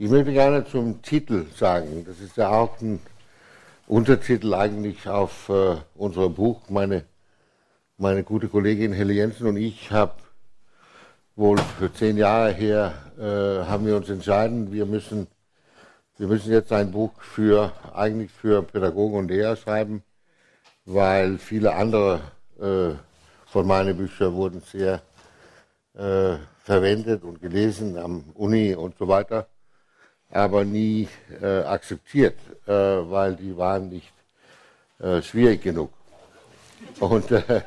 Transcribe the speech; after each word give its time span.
Ich 0.00 0.08
möchte 0.08 0.32
gerne 0.32 0.64
zum 0.64 1.02
Titel 1.02 1.46
sagen, 1.56 2.04
das 2.06 2.20
ist 2.20 2.36
ja 2.36 2.50
auch 2.50 2.80
ein 2.80 3.00
Untertitel 3.88 4.54
eigentlich 4.54 5.08
auf 5.08 5.48
äh, 5.48 5.74
unserem 5.96 6.34
Buch. 6.34 6.70
Meine, 6.70 7.04
meine 7.96 8.22
gute 8.22 8.46
Kollegin 8.46 8.92
Helle 8.92 9.12
Jensen 9.12 9.48
und 9.48 9.56
ich 9.56 9.90
haben 9.90 10.12
wohl 11.34 11.58
für 11.58 11.92
zehn 11.92 12.16
Jahre 12.16 12.52
her, 12.52 12.94
äh, 13.18 13.68
haben 13.68 13.86
wir 13.86 13.96
uns 13.96 14.08
entschieden, 14.08 14.70
wir 14.70 14.86
müssen, 14.86 15.26
wir 16.16 16.28
müssen 16.28 16.52
jetzt 16.52 16.72
ein 16.72 16.92
Buch 16.92 17.20
für, 17.20 17.72
eigentlich 17.92 18.30
für 18.30 18.62
Pädagogen 18.62 19.18
und 19.18 19.28
Lehrer 19.32 19.56
schreiben, 19.56 20.04
weil 20.84 21.38
viele 21.38 21.74
andere 21.74 22.20
äh, 22.60 22.94
von 23.46 23.66
meinen 23.66 23.96
Büchern 23.96 24.32
wurden 24.34 24.60
sehr 24.60 25.02
äh, 25.94 26.36
verwendet 26.62 27.24
und 27.24 27.42
gelesen 27.42 27.98
am 27.98 28.26
Uni 28.34 28.76
und 28.76 28.96
so 28.96 29.08
weiter 29.08 29.48
aber 30.30 30.64
nie 30.64 31.08
äh, 31.40 31.60
akzeptiert, 31.60 32.38
äh, 32.66 32.72
weil 32.72 33.36
die 33.36 33.56
waren 33.56 33.88
nicht 33.88 34.12
äh, 35.00 35.22
schwierig 35.22 35.62
genug. 35.62 35.90
Und, 37.00 37.30
äh, 37.30 37.62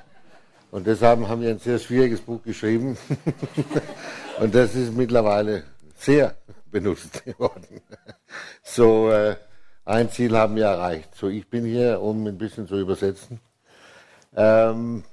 und 0.71 0.85
deshalb 0.87 1.27
haben 1.27 1.41
wir 1.41 1.49
ein 1.49 1.59
sehr 1.59 1.79
schwieriges 1.79 2.21
Buch 2.21 2.41
geschrieben. 2.43 2.97
und 4.39 4.53
das 4.53 4.75
ist 4.75 4.93
mittlerweile 4.93 5.63
sehr 5.97 6.35
benutzt 6.69 7.23
geworden. 7.25 7.81
So, 8.63 9.11
äh, 9.11 9.35
ein 9.85 10.09
Ziel 10.09 10.37
haben 10.37 10.55
wir 10.55 10.65
erreicht. 10.65 11.15
So, 11.15 11.27
ich 11.27 11.49
bin 11.49 11.65
hier, 11.65 12.01
um 12.01 12.25
ein 12.27 12.37
bisschen 12.37 12.67
zu 12.67 12.79
übersetzen. 12.79 13.39
Ähm, 14.35 15.03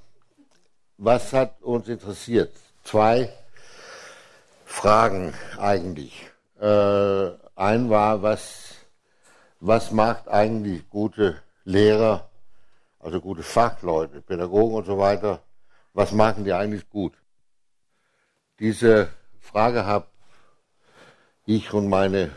was 0.97 1.33
hat 1.33 1.61
uns 1.61 1.87
interessiert? 1.87 2.53
Zwei 2.83 3.29
Fragen 4.65 5.33
eigentlich. 5.57 6.27
Äh, 6.59 7.29
ein 7.59 7.89
war, 7.89 8.21
was, 8.21 8.75
was 9.59 9.91
macht 9.91 10.29
eigentlich 10.29 10.89
gute 10.89 11.41
Lehrer, 11.65 12.29
also 12.99 13.19
gute 13.19 13.43
Fachleute, 13.43 14.21
Pädagogen 14.21 14.75
und 14.75 14.85
so 14.85 14.97
weiter, 14.97 15.41
was 15.93 16.13
machen 16.13 16.45
die 16.45 16.53
eigentlich 16.53 16.89
gut? 16.89 17.13
Diese 18.59 19.09
Frage 19.41 19.85
habe 19.85 20.07
ich 21.45 21.73
und 21.73 21.89
meine, 21.89 22.31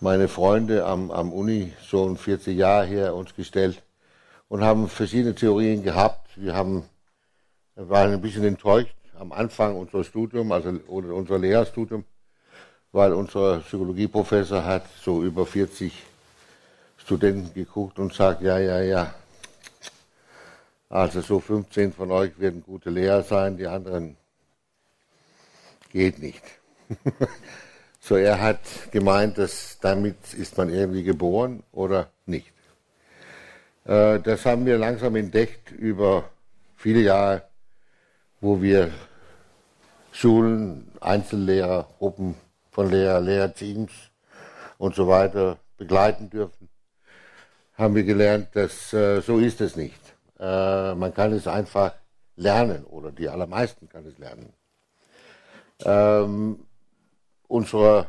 meine 0.00 0.28
Freunde 0.28 0.86
am, 0.86 1.10
am 1.10 1.32
Uni 1.32 1.74
schon 1.84 2.16
40 2.16 2.56
Jahre 2.56 2.86
her 2.86 3.14
uns 3.14 3.34
gestellt 3.34 3.82
und 4.48 4.64
haben 4.64 4.88
verschiedene 4.88 5.34
Theorien 5.34 5.82
gehabt. 5.82 6.30
Wir 6.36 6.54
haben, 6.54 6.88
waren 7.74 8.12
ein 8.12 8.22
bisschen 8.22 8.44
enttäuscht 8.44 8.94
am 9.18 9.32
Anfang 9.32 9.76
unseres 9.76 10.06
Studiums, 10.06 10.52
also 10.52 10.70
unser 10.88 11.38
Lehrerstudium, 11.38 12.04
weil 12.92 13.12
unser 13.12 13.60
Psychologieprofessor 13.60 14.64
hat 14.64 14.84
so 15.02 15.22
über 15.22 15.46
40 15.46 15.92
Studenten 16.96 17.54
geguckt 17.54 17.98
und 17.98 18.12
sagt, 18.12 18.42
ja, 18.42 18.58
ja, 18.58 18.80
ja. 18.80 19.14
Also 20.88 21.20
so 21.20 21.38
15 21.38 21.92
von 21.92 22.10
euch 22.10 22.38
werden 22.40 22.64
gute 22.64 22.90
Lehrer 22.90 23.22
sein, 23.22 23.56
die 23.56 23.66
anderen 23.66 24.16
geht 25.92 26.18
nicht. 26.18 26.42
so 28.00 28.16
er 28.16 28.40
hat 28.40 28.60
gemeint, 28.90 29.38
dass 29.38 29.78
damit 29.80 30.34
ist 30.34 30.56
man 30.58 30.68
irgendwie 30.68 31.04
geboren 31.04 31.62
oder 31.70 32.10
nicht. 32.26 32.52
Äh, 33.84 34.18
das 34.18 34.44
haben 34.46 34.66
wir 34.66 34.78
langsam 34.78 35.14
entdeckt 35.14 35.70
über 35.70 36.28
viele 36.76 37.00
Jahre, 37.00 37.44
wo 38.40 38.60
wir 38.60 38.90
Schulen, 40.12 40.90
Einzellehrer, 41.00 41.88
Gruppen 41.98 42.34
von 42.80 42.90
Lehrer, 42.90 43.20
Lehrerteams 43.20 43.92
und 44.78 44.94
so 44.94 45.06
weiter 45.06 45.58
begleiten 45.76 46.30
dürfen, 46.30 46.70
haben 47.74 47.94
wir 47.94 48.04
gelernt, 48.04 48.56
dass 48.56 48.94
äh, 48.94 49.20
so 49.20 49.36
ist 49.36 49.60
es 49.60 49.76
nicht. 49.76 50.00
Äh, 50.38 50.94
man 50.94 51.12
kann 51.12 51.34
es 51.34 51.46
einfach 51.46 51.92
lernen 52.36 52.86
oder 52.86 53.12
die 53.12 53.28
allermeisten 53.28 53.86
kann 53.86 54.06
es 54.06 54.16
lernen. 54.16 54.54
Ähm, 55.84 56.64
unsere, 57.48 58.06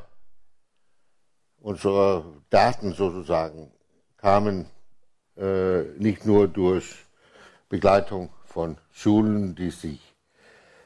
unsere 1.60 2.24
Daten 2.50 2.94
sozusagen 2.94 3.74
kamen 4.16 4.68
äh, 5.36 5.82
nicht 5.98 6.26
nur 6.26 6.48
durch 6.48 6.96
Begleitung 7.68 8.30
von 8.46 8.78
Schulen, 8.94 9.54
die 9.54 9.72
sich 9.72 10.16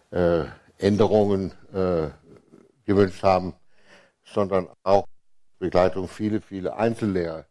äh, 0.10 0.46
Änderungen 0.80 1.52
äh, 1.72 2.10
gewünscht 2.86 3.22
haben, 3.22 3.54
sondern 4.26 4.68
auch 4.84 5.08
Begleitung 5.60 6.08
viele, 6.08 6.42
viele 6.42 6.76
Einzellehrer. 6.76 7.46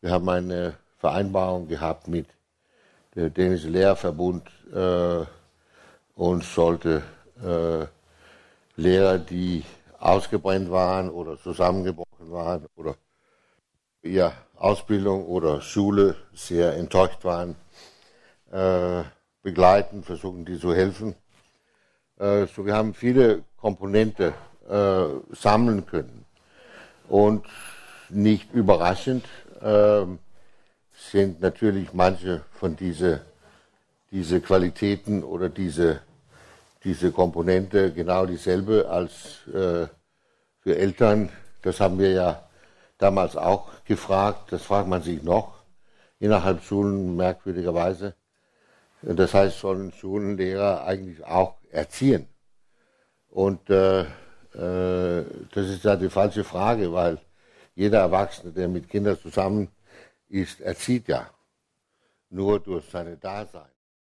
Wir 0.00 0.10
haben 0.10 0.28
eine 0.28 0.76
Vereinbarung 0.98 1.68
gehabt 1.68 2.08
mit 2.08 2.26
dem 3.14 3.32
Dänischen 3.32 3.72
Lehrerverbund 3.72 4.48
äh, 4.72 5.24
und 6.14 6.44
sollte 6.44 7.02
äh, 7.42 7.86
Lehrer, 8.80 9.18
die 9.18 9.64
ausgebrennt 9.98 10.70
waren 10.70 11.10
oder 11.10 11.38
zusammengebrochen 11.38 12.30
waren 12.30 12.66
oder 12.76 12.96
ihre 14.02 14.32
Ausbildung 14.56 15.26
oder 15.26 15.60
Schule 15.60 16.16
sehr 16.34 16.74
enttäuscht 16.76 17.24
waren, 17.24 17.56
äh, 18.50 19.02
begleiten, 19.42 20.02
versuchen, 20.02 20.44
die 20.44 20.58
zu 20.58 20.74
helfen. 20.74 21.14
Äh, 22.18 22.46
so, 22.46 22.64
wir 22.66 22.74
haben 22.74 22.94
viele 22.94 23.44
Komponenten 23.56 24.32
äh, 24.68 25.04
sammeln 25.34 25.86
können. 25.86 26.24
Und 27.08 27.46
nicht 28.08 28.52
überraschend 28.52 29.24
äh, 29.60 30.04
sind 31.10 31.40
natürlich 31.40 31.92
manche 31.92 32.42
von 32.52 32.76
diese, 32.76 33.22
diese 34.10 34.40
Qualitäten 34.40 35.22
oder 35.22 35.48
diese, 35.48 36.00
diese 36.82 37.12
Komponente 37.12 37.92
genau 37.92 38.26
dieselbe 38.26 38.88
als 38.88 39.46
äh, 39.48 39.88
für 40.60 40.76
Eltern. 40.76 41.30
Das 41.62 41.80
haben 41.80 41.98
wir 41.98 42.12
ja 42.12 42.48
damals 42.98 43.36
auch 43.36 43.70
gefragt. 43.84 44.52
Das 44.52 44.62
fragt 44.62 44.88
man 44.88 45.02
sich 45.02 45.22
noch 45.22 45.54
innerhalb 46.18 46.62
Schulen 46.62 47.16
merkwürdigerweise. 47.16 48.14
Das 49.02 49.34
heißt, 49.34 49.58
sollen 49.58 49.92
Schulenlehrer 49.92 50.86
eigentlich 50.86 51.22
auch 51.24 51.56
erziehen? 51.70 52.26
Und 53.28 53.68
äh, 53.68 54.06
das 54.54 55.68
ist 55.68 55.84
ja 55.84 55.96
die 55.96 56.10
falsche 56.10 56.44
Frage, 56.44 56.92
weil 56.92 57.18
jeder 57.74 58.00
Erwachsene, 58.00 58.52
der 58.52 58.68
mit 58.68 58.88
Kindern 58.88 59.18
zusammen 59.18 59.68
ist, 60.28 60.60
erzieht 60.60 61.08
ja 61.08 61.28
nur 62.30 62.60
durch 62.60 62.84
seine 62.88 63.16
Dasein. 63.16 63.73